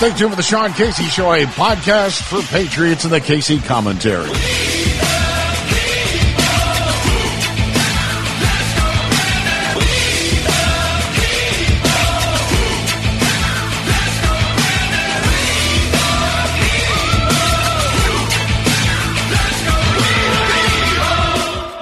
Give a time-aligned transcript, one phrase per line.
[0.00, 4.30] Stay tuned for the Sean Casey Show, a podcast for Patriots and the Casey commentary.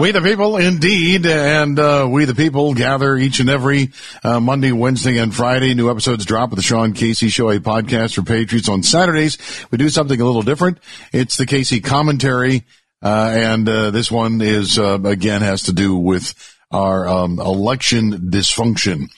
[0.01, 3.91] We the people, indeed, and uh, we the people gather each and every
[4.23, 5.75] uh, Monday, Wednesday, and Friday.
[5.75, 8.69] New episodes drop of the Sean Casey Show, a podcast for Patriots.
[8.69, 9.39] On Saturdays,
[9.73, 10.79] we do something a little different.
[11.12, 12.65] It's the Casey commentary,
[13.03, 16.33] uh, and uh, this one is uh, again has to do with
[16.70, 19.11] our um, election dysfunction.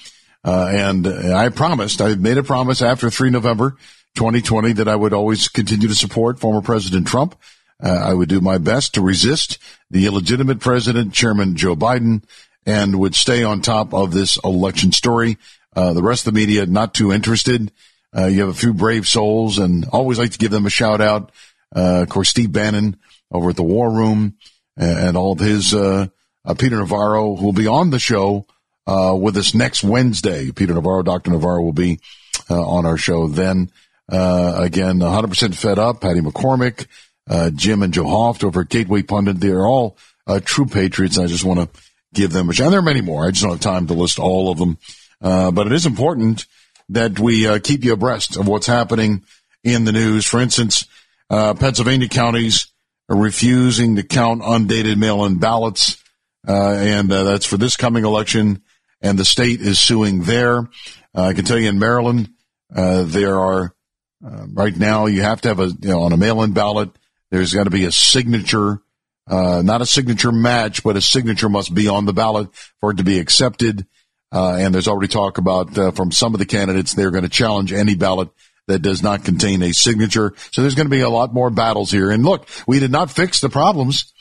[0.43, 3.77] Uh, and I promised, I made a promise after three November
[4.15, 7.37] 2020 that I would always continue to support former President Trump.
[7.83, 9.59] Uh, I would do my best to resist
[9.91, 12.23] the illegitimate president, Chairman Joe Biden,
[12.67, 15.39] and would stay on top of this election story.
[15.75, 17.73] Uh, the rest of the media not too interested.
[18.17, 21.01] Uh, you have a few brave souls, and always like to give them a shout
[21.01, 21.31] out.
[21.75, 22.97] Uh, of course, Steve Bannon
[23.31, 24.35] over at the War Room,
[24.77, 26.07] and all of his uh,
[26.45, 28.47] uh, Peter Navarro, who will be on the show
[28.87, 30.51] with us next Wednesday.
[30.51, 32.01] Peter Navarro, Doctor Navarro, will be
[32.49, 33.71] on our show then.
[34.09, 36.01] again, 100% fed up.
[36.01, 36.87] Patty McCormick
[37.31, 39.41] uh, Jim and Joe Hoft over at Gateway Pundit.
[39.41, 41.17] They're all uh, true patriots.
[41.17, 41.81] I just want to
[42.13, 42.71] give them a shout.
[42.71, 43.25] There are many more.
[43.25, 44.79] I just don't have time to list all of them.
[45.23, 46.45] Uh, but it is important
[46.89, 49.23] that we uh, keep you abreast of what's happening
[49.63, 50.27] in the news.
[50.27, 50.87] For instance,
[51.31, 52.67] uh, Pennsylvania counties
[53.09, 56.03] are refusing to count undated mail-in ballots,
[56.49, 58.63] uh, and that's for this coming election.
[59.03, 60.69] And the state is suing there.
[61.15, 62.31] I can tell you in Maryland,
[62.71, 63.73] there are
[64.21, 66.91] right now you have to have a you know, on a mail-in ballot
[67.31, 68.81] there's got to be a signature,
[69.27, 72.49] uh, not a signature match, but a signature must be on the ballot
[72.81, 73.87] for it to be accepted.
[74.33, 77.29] Uh, and there's already talk about uh, from some of the candidates they're going to
[77.29, 78.29] challenge any ballot
[78.67, 80.35] that does not contain a signature.
[80.53, 82.11] So there's going to be a lot more battles here.
[82.11, 84.13] And look, we did not fix the problems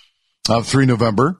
[0.50, 1.40] of 3 November.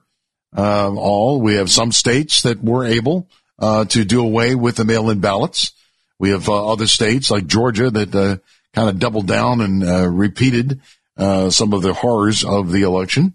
[0.56, 3.28] Uh, all we have some states that were able
[3.58, 5.72] uh, to do away with the mail-in ballots.
[6.18, 8.40] We have uh, other states like Georgia that
[8.74, 10.80] kind of doubled down and repeated
[11.20, 13.34] uh, some of the horrors of the election.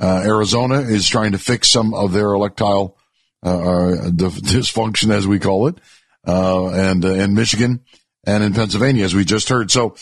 [0.00, 2.98] Uh, Arizona is trying to fix some of their electoral
[3.42, 5.76] uh, dysfunction, as we call it,
[6.24, 7.80] and in Michigan
[8.24, 9.70] and in Pennsylvania, as we just heard.
[9.70, 9.96] So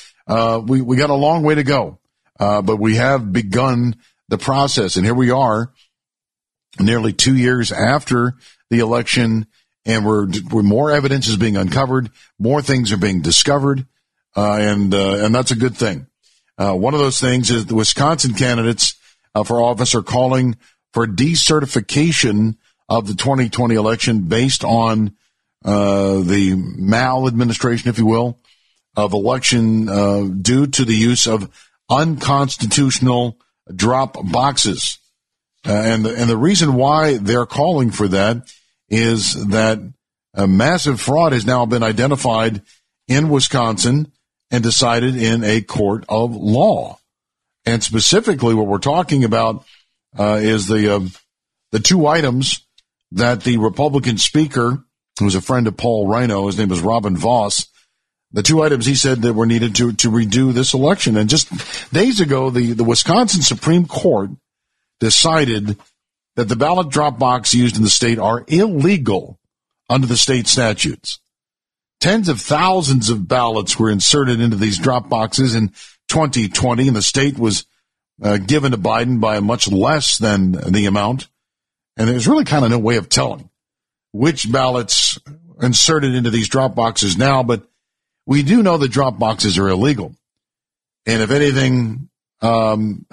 [0.67, 1.99] we we got a long way to go,
[2.39, 3.97] but we have begun
[4.29, 5.73] the process, and here we are,
[6.79, 8.35] nearly two years after
[8.71, 9.47] the election,
[9.85, 13.87] and we're, we're more evidence is being uncovered, more things are being discovered,
[14.37, 16.07] uh, and uh, and that's a good thing.
[16.61, 18.95] Uh, one of those things is the Wisconsin candidates
[19.35, 20.59] uh, for office are calling
[20.93, 22.57] for decertification
[22.87, 25.17] of the 2020 election based on
[25.65, 28.39] uh, the maladministration, if you will,
[28.95, 31.49] of election uh, due to the use of
[31.89, 33.39] unconstitutional
[33.75, 34.99] drop boxes.
[35.67, 38.53] Uh, and the, and the reason why they're calling for that
[38.91, 39.79] is that
[40.35, 42.61] a massive fraud has now been identified
[43.09, 44.13] in Wisconsin
[44.51, 46.99] and decided in a court of law.
[47.65, 49.65] And specifically, what we're talking about
[50.19, 51.01] uh, is the uh,
[51.73, 52.67] the two items
[53.13, 54.85] that the Republican speaker,
[55.19, 57.69] who's a friend of Paul Rhino, his name is Robin Vos,
[58.33, 61.17] the two items he said that were needed to to redo this election.
[61.17, 61.51] And just
[61.93, 64.31] days ago, the the Wisconsin Supreme Court
[65.01, 65.79] decided
[66.37, 69.39] that the ballot drop box used in the state are illegal
[69.89, 71.19] under the state statutes.
[72.01, 75.69] Tens of thousands of ballots were inserted into these drop boxes in
[76.09, 77.67] 2020, and the state was
[78.23, 81.29] uh, given to Biden by much less than the amount.
[81.97, 83.51] And there's really kind of no way of telling
[84.13, 85.19] which ballots
[85.61, 87.69] inserted into these drop boxes now, but
[88.27, 90.15] we do know the drop boxes are illegal.
[91.07, 92.09] And if anything,
[92.41, 93.07] um,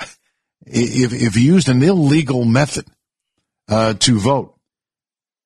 [0.65, 2.85] if, if you used an illegal method
[3.67, 4.55] uh, to vote,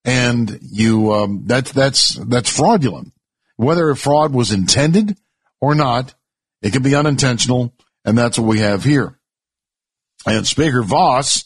[0.04, 3.14] and you um, that's that's that's fraudulent
[3.62, 5.16] whether a fraud was intended
[5.60, 6.16] or not,
[6.62, 7.74] it can be unintentional,
[8.04, 9.20] and that's what we have here.
[10.26, 11.46] And Speaker Vos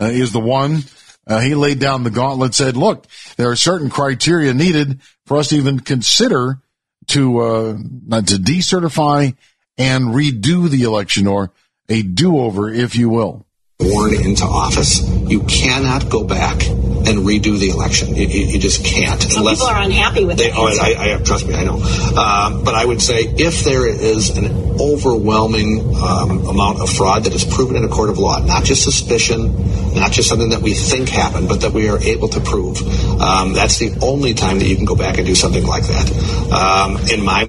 [0.00, 0.84] uh, is the one.
[1.26, 3.06] Uh, he laid down the gauntlet, said, "Look,
[3.36, 6.60] there are certain criteria needed for us to even consider
[7.08, 9.36] to uh, to decertify
[9.76, 11.52] and redo the election, or
[11.88, 13.46] a do-over, if you will."
[13.78, 18.16] Born into office, you cannot go back and redo the election.
[18.16, 19.22] You, you, you just can't.
[19.22, 20.52] Some unless people are unhappy with it.
[20.56, 21.74] Oh, I, I, trust me, I know.
[21.76, 24.46] Um, but I would say if there is an
[24.80, 28.82] overwhelming um, amount of fraud that is proven in a court of law, not just
[28.82, 32.82] suspicion, not just something that we think happened, but that we are able to prove,
[33.20, 36.50] um, that's the only time that you can go back and do something like that.
[36.52, 37.48] Um, in my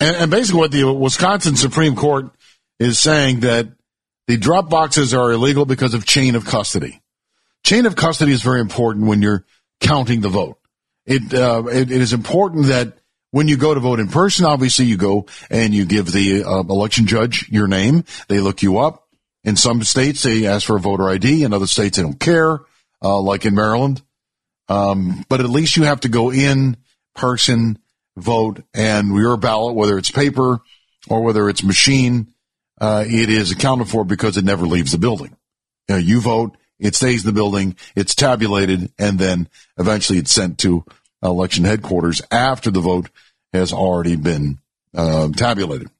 [0.00, 2.30] And, and basically, what the Wisconsin Supreme Court
[2.78, 3.68] is saying that
[4.30, 7.02] the drop boxes are illegal because of chain of custody.
[7.64, 9.44] Chain of custody is very important when you're
[9.80, 10.56] counting the vote.
[11.04, 12.98] It, uh, it, it is important that
[13.32, 16.60] when you go to vote in person, obviously you go and you give the uh,
[16.60, 18.04] election judge your name.
[18.28, 19.08] They look you up.
[19.42, 21.42] In some states, they ask for a voter ID.
[21.42, 22.60] In other states, they don't care,
[23.02, 24.00] uh, like in Maryland.
[24.68, 26.76] Um, but at least you have to go in
[27.16, 27.80] person,
[28.16, 30.60] vote, and your ballot, whether it's paper
[31.08, 32.32] or whether it's machine,
[32.80, 35.36] uh, it is accounted for because it never leaves the building.
[35.88, 39.48] You, know, you vote, it stays in the building, it's tabulated, and then
[39.78, 40.84] eventually it's sent to
[41.22, 43.10] election headquarters after the vote
[43.52, 44.58] has already been
[44.94, 45.90] uh, tabulated.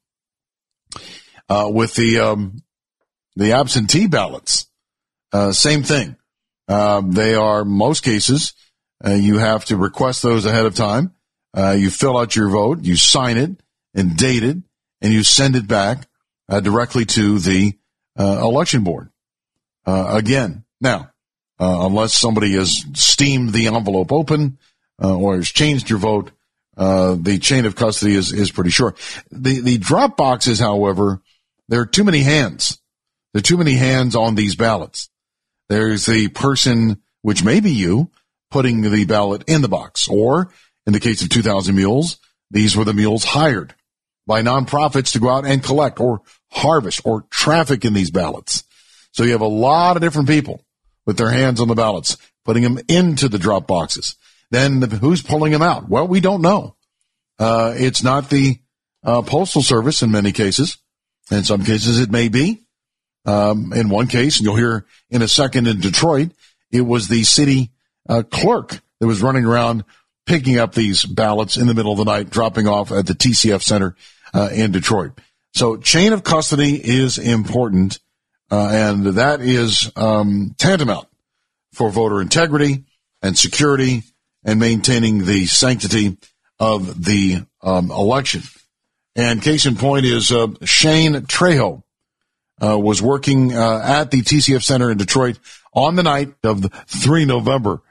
[1.49, 2.63] Uh, with the um,
[3.35, 4.67] the absentee ballots,
[5.33, 6.15] uh, same thing.
[6.69, 8.53] Um, they are most cases
[9.05, 11.13] uh, you have to request those ahead of time.
[11.55, 13.51] Uh, you fill out your vote, you sign it
[13.93, 14.57] and date it,
[15.01, 16.07] and you send it back
[16.51, 17.73] uh, directly to the
[18.19, 19.09] uh, election board.
[19.85, 21.09] Uh, again, now,
[21.59, 24.57] uh, unless somebody has steamed the envelope open
[24.99, 26.31] or has changed your vote,
[26.75, 28.97] the chain of custody is, is pretty short.
[29.31, 31.21] The the drop boxes, however,
[31.69, 32.79] there are too many hands.
[33.33, 35.09] There are too many hands on these ballots.
[35.69, 38.11] There's the person, which may be you,
[38.49, 40.07] putting the ballot in the box.
[40.07, 40.51] Or
[40.85, 42.17] in the case of 2000 Mules,
[42.51, 43.73] these were the mules hired
[44.27, 46.21] by nonprofits to go out and collect or
[46.51, 48.63] harvest or traffic in these ballots.
[49.11, 50.63] So you have a lot of different people
[51.05, 54.15] with their hands on the ballots, putting them into the drop boxes.
[54.51, 55.89] Then who's pulling them out?
[55.89, 56.75] Well, we don't know.
[57.39, 58.59] Uh, it's not the
[59.03, 60.77] uh, postal service in many cases.
[61.31, 62.61] In some cases, it may be.
[63.25, 66.31] Um, in one case, and you'll hear in a second in Detroit,
[66.71, 67.71] it was the city
[68.09, 69.83] uh, clerk that was running around
[70.25, 73.61] picking up these ballots in the middle of the night, dropping off at the TCF
[73.61, 73.95] Center
[74.33, 75.19] uh, in Detroit.
[75.53, 77.99] So chain of custody is important,
[78.49, 81.07] uh, and that is um, tantamount
[81.73, 82.85] for voter integrity
[83.21, 84.03] and security
[84.43, 86.17] and maintaining the sanctity
[86.59, 88.41] of the um, election.
[89.15, 91.83] And case in point is uh, Shane Trejo
[92.63, 95.39] uh, was working uh, at the TCF Center in Detroit
[95.73, 97.81] on the night of the 3 November.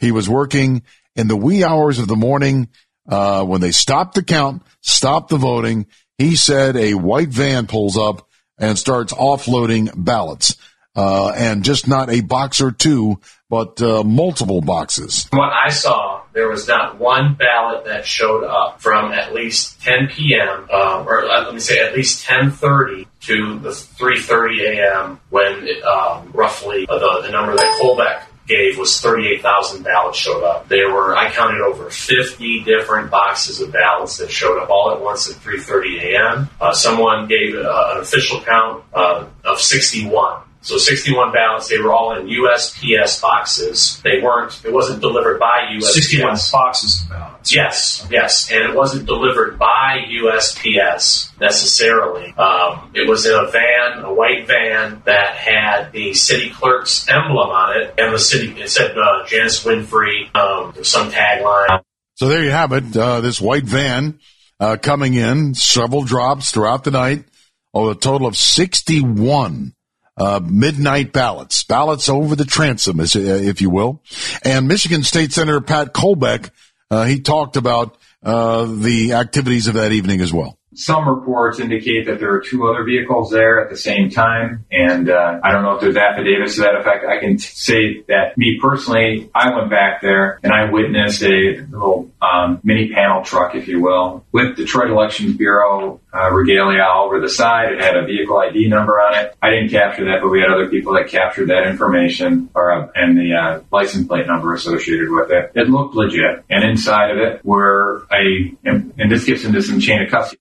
[0.00, 0.82] He was working
[1.16, 2.68] in the wee hours of the morning
[3.08, 5.86] uh, when they stopped the count, stopped the voting.
[6.20, 8.28] He said a white van pulls up
[8.58, 10.54] and starts offloading ballots.
[10.94, 13.18] Uh, and just not a box or two,
[13.48, 15.26] but uh, multiple boxes.
[15.30, 20.08] What I saw, there was not one ballot that showed up from at least 10
[20.08, 20.66] p.m.
[20.70, 25.20] Uh, or let me say at least 10:30 to the 3:30 a.m.
[25.30, 30.68] when it, um, roughly the, the number that Colbeck gave was 38,000 ballots showed up.
[30.68, 35.00] There were, I counted over 50 different boxes of ballots that showed up all at
[35.00, 36.50] once at 3.30 a.m.
[36.60, 40.42] Uh, someone gave uh, an official count uh, of 61.
[40.62, 44.00] So 61 ballots, they were all in USPS boxes.
[44.04, 45.82] They weren't, it wasn't delivered by USPS.
[45.82, 47.54] 61 boxes of ballots.
[47.54, 48.52] Yes, yes.
[48.52, 52.34] And it wasn't delivered by USPS necessarily.
[52.34, 57.48] Um, it was in a van, a white van that had the city clerk's emblem
[57.48, 57.94] on it.
[57.96, 61.80] And the city, it said uh, Janice Winfrey, um, some tagline.
[62.16, 62.94] So there you have it.
[62.94, 64.20] Uh, this white van
[64.60, 67.24] uh, coming in, several drops throughout the night.
[67.72, 69.74] Oh, a total of 61
[70.20, 74.02] uh, midnight ballots, ballots over the transom, if you will.
[74.44, 76.50] And Michigan State Senator Pat Colbeck,
[76.90, 80.58] uh, he talked about uh, the activities of that evening as well.
[80.74, 85.10] Some reports indicate that there are two other vehicles there at the same time, and
[85.10, 87.04] uh, I don't know if there's affidavits to that effect.
[87.04, 91.66] I can t- say that me personally, I went back there and I witnessed a
[91.68, 97.06] little um, mini panel truck, if you will, with Detroit Elections Bureau uh, regalia all
[97.06, 97.72] over the side.
[97.72, 99.36] It had a vehicle ID number on it.
[99.42, 102.88] I didn't capture that, but we had other people that captured that information or uh,
[102.94, 105.50] and the uh, license plate number associated with it.
[105.56, 109.80] It looked legit, and inside of it were a and, and this gets into some
[109.80, 110.40] chain of custody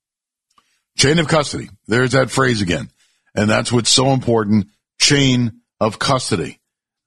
[0.99, 1.69] Chain of custody.
[1.87, 2.89] There's that phrase again.
[3.33, 4.67] And that's what's so important.
[4.99, 6.59] Chain of custody.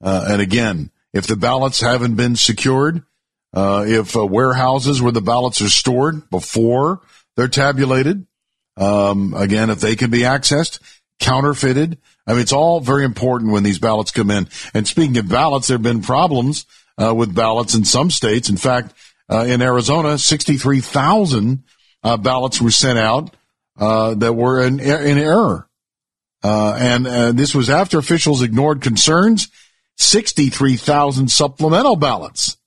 [0.03, 3.03] Uh, and again, if the ballots haven't been secured,
[3.53, 7.01] uh, if uh, warehouses where the ballots are stored before
[7.35, 8.25] they're tabulated,
[8.77, 10.79] um, again, if they can be accessed,
[11.19, 11.99] counterfeited.
[12.25, 14.47] I mean, it's all very important when these ballots come in.
[14.73, 16.65] And speaking of ballots, there have been problems
[16.97, 18.49] uh, with ballots in some states.
[18.49, 18.95] In fact,
[19.29, 21.63] uh, in Arizona, 63,000
[22.03, 23.35] uh, ballots were sent out
[23.77, 25.67] uh, that were in, in error.
[26.43, 29.49] Uh, and uh, this was after officials ignored concerns.
[29.97, 32.57] 63,000 supplemental ballots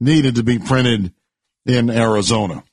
[0.00, 1.12] needed to be printed
[1.64, 2.64] in Arizona.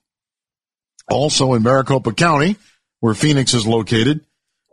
[1.10, 2.58] Also in Maricopa County,
[3.00, 4.26] where Phoenix is located,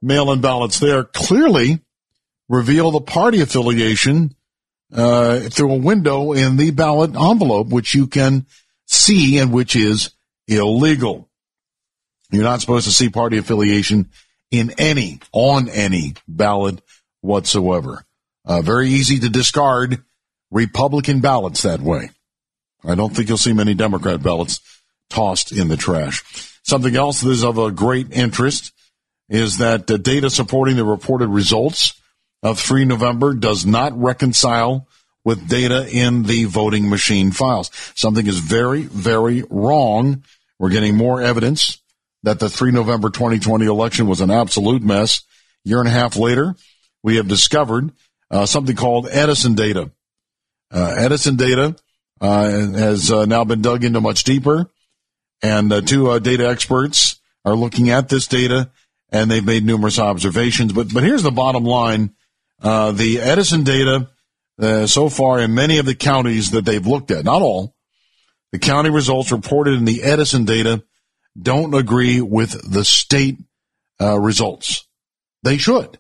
[0.03, 1.81] mail-in ballots there clearly
[2.49, 4.35] reveal the party affiliation
[4.93, 8.47] uh, through a window in the ballot envelope, which you can
[8.87, 10.11] see and which is
[10.47, 11.29] illegal.
[12.31, 14.11] You're not supposed to see party affiliation
[14.51, 16.81] in any, on any ballot
[17.21, 18.05] whatsoever.
[18.45, 20.03] Uh, very easy to discard
[20.51, 22.11] Republican ballots that way.
[22.85, 24.61] I don't think you'll see many Democrat ballots
[25.11, 26.23] tossed in the trash.
[26.63, 28.73] Something else that is of a great interest
[29.29, 32.01] is that the data supporting the reported results
[32.43, 34.87] of 3 November does not reconcile
[35.25, 37.71] with data in the voting machine files.
[37.97, 40.23] Something is very, very wrong.
[40.59, 41.79] We're getting more evidence
[42.23, 45.23] that the 3 November 2020 election was an absolute mess.
[45.65, 46.55] Year and a half later,
[47.03, 47.93] we have discovered
[48.31, 49.91] uh, something called Edison data.
[50.73, 51.77] Uh, Edison data
[52.21, 54.71] uh, has uh, now been dug into much deeper,
[55.43, 58.71] and uh, two uh, data experts are looking at this data,
[59.11, 60.73] and they've made numerous observations.
[60.73, 62.15] But but here's the bottom line:
[62.61, 64.09] the Edison data
[64.87, 67.77] so far in many of the counties that they've looked at, not all,
[68.53, 70.83] the county results reported in the Edison data
[71.41, 73.39] don't agree with the state
[74.01, 74.87] results.
[75.43, 75.99] They should.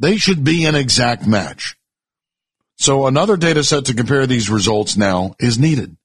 [0.00, 1.76] They should be an exact match.
[2.76, 5.96] So another data set to compare these results now is needed.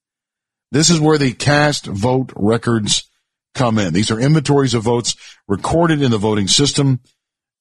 [0.71, 3.09] This is where the cast vote records
[3.53, 3.93] come in.
[3.93, 5.15] These are inventories of votes
[5.47, 6.99] recorded in the voting system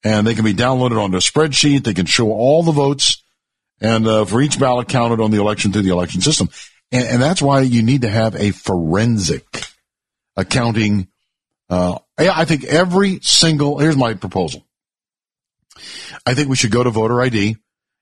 [0.03, 1.85] and they can be downloaded onto a spreadsheet.
[1.85, 3.23] They can show all the votes
[3.81, 6.49] and uh, for each ballot counted on the election through the election system.
[6.91, 9.45] And, and that's why you need to have a forensic
[10.37, 11.09] accounting.
[11.73, 14.63] Uh, yeah, I think every single, here's my proposal.
[16.27, 17.57] I think we should go to voter ID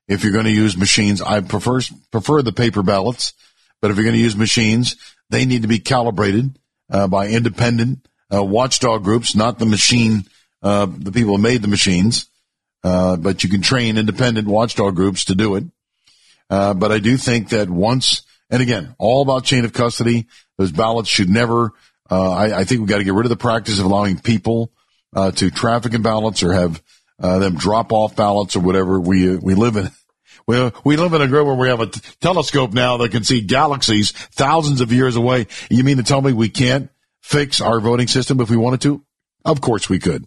[0.08, 1.22] if you're going to use machines.
[1.22, 1.78] I prefer
[2.10, 3.32] prefer the paper ballots,
[3.80, 4.96] but if you're going to use machines,
[5.30, 6.58] they need to be calibrated
[6.90, 10.24] uh, by independent uh, watchdog groups, not the machine,
[10.64, 12.26] uh, the people who made the machines.
[12.82, 15.64] Uh, but you can train independent watchdog groups to do it.
[16.50, 20.26] Uh, but I do think that once, and again, all about chain of custody.
[20.58, 21.72] Those ballots should never.
[22.10, 24.72] Uh, I, I, think we've got to get rid of the practice of allowing people
[25.14, 26.82] uh, to traffic in ballots or have
[27.20, 28.98] uh, them drop off ballots or whatever.
[28.98, 29.90] We uh, we live in
[30.46, 33.24] we, we live in a group where we have a t- telescope now that can
[33.24, 35.46] see galaxies thousands of years away.
[35.70, 36.90] You mean to tell me we can't
[37.22, 39.04] fix our voting system if we wanted to?
[39.44, 40.26] Of course we could.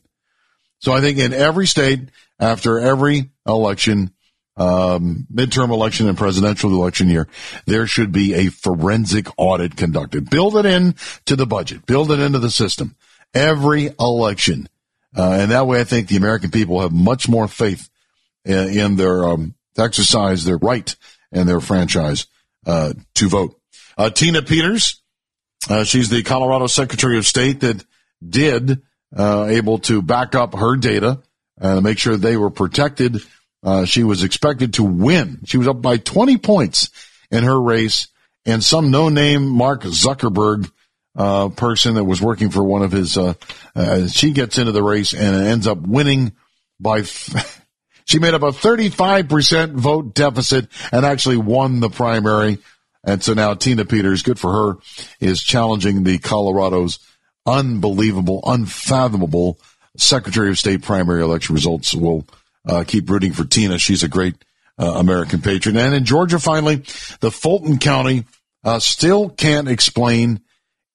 [0.79, 2.09] So I think in every state,
[2.39, 4.12] after every election,
[4.55, 7.27] um, midterm election and presidential election year,
[7.65, 10.29] there should be a forensic audit conducted.
[10.29, 10.95] Build it in
[11.25, 11.85] to the budget.
[11.85, 12.95] Build it into the system.
[13.33, 14.69] Every election.
[15.15, 17.89] Uh, and that way I think the American people have much more faith
[18.45, 20.95] in, in their, um, exercise their right
[21.31, 22.27] and their franchise
[22.65, 23.59] uh, to vote.
[23.97, 25.01] Uh, Tina Peters,
[25.69, 27.83] uh, she's the Colorado Secretary of State that
[28.27, 28.81] did
[29.15, 31.21] uh, able to back up her data
[31.57, 33.21] and make sure they were protected.
[33.63, 35.39] Uh, she was expected to win.
[35.45, 36.89] She was up by 20 points
[37.31, 38.07] in her race,
[38.45, 40.69] and some no-name Mark Zuckerberg
[41.15, 43.17] uh, person that was working for one of his.
[44.13, 46.33] she gets into the race and ends up winning
[46.79, 46.99] by.
[46.99, 47.59] F-
[48.05, 52.57] She made up a 35% vote deficit and actually won the primary.
[53.03, 54.77] And so now Tina Peters, good for her,
[55.19, 56.99] is challenging the Colorado's
[57.45, 59.59] unbelievable, unfathomable
[59.97, 61.93] Secretary of State primary election results.
[61.93, 62.25] We'll
[62.67, 63.77] uh, keep rooting for Tina.
[63.77, 64.35] She's a great
[64.77, 65.77] uh, American patriot.
[65.77, 66.77] And in Georgia, finally,
[67.19, 68.25] the Fulton County
[68.63, 70.41] uh, still can't explain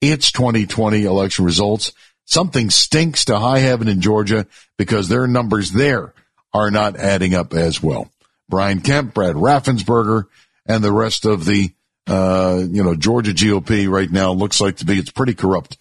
[0.00, 1.92] its 2020 election results.
[2.24, 4.46] Something stinks to high heaven in Georgia
[4.76, 6.12] because their numbers there
[6.52, 8.10] are not adding up as well.
[8.48, 10.24] Brian Kemp, Brad Raffensperger,
[10.66, 11.70] and the rest of the,
[12.06, 15.76] uh, you know, Georgia GOP right now looks like to be, it's pretty corrupt.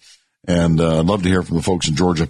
[0.46, 2.28] And, uh, I'd love to hear from the folks in Georgia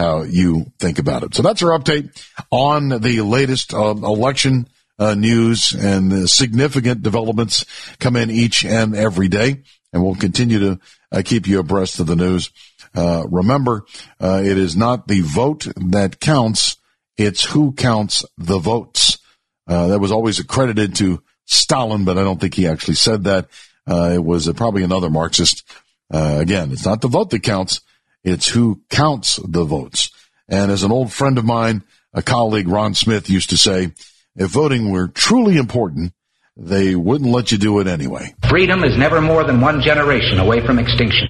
[0.00, 1.34] how you think about it.
[1.34, 4.66] So that's our update on the latest uh, election
[4.98, 7.64] uh, news and significant developments
[7.98, 9.62] come in each and every day.
[9.92, 10.80] And we'll continue to
[11.12, 12.50] uh, keep you abreast of the news.
[12.94, 13.84] Uh, remember,
[14.20, 16.76] uh, it is not the vote that counts.
[17.16, 19.18] It's who counts the votes.
[19.66, 23.48] Uh, that was always accredited to Stalin, but I don't think he actually said that.
[23.86, 25.64] It was probably another Marxist.
[26.10, 27.80] Again, it's not the vote that counts.
[28.24, 30.10] It's who counts the votes.
[30.48, 33.92] And as an old friend of mine, a colleague, Ron Smith, used to say,
[34.36, 36.12] if voting were truly important,
[36.56, 38.34] they wouldn't let you do it anyway.
[38.48, 41.28] Freedom is never more than one generation away from extinction.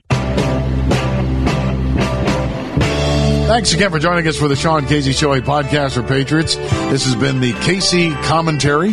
[3.47, 6.54] Thanks again for joining us for the Sean Casey Show, a podcast for Patriots.
[6.54, 8.92] This has been the Casey Commentary.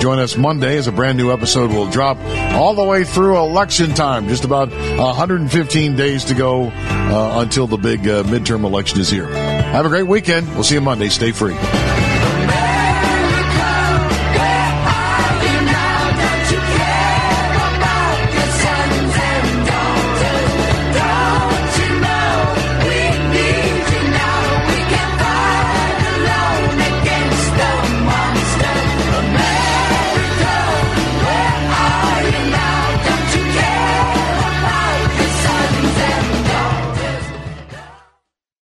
[0.00, 2.18] Join us Monday as a brand new episode will drop
[2.54, 4.28] all the way through election time.
[4.28, 9.26] Just about 115 days to go uh, until the big uh, midterm election is here.
[9.26, 10.48] Have a great weekend.
[10.54, 11.08] We'll see you Monday.
[11.08, 11.56] Stay free.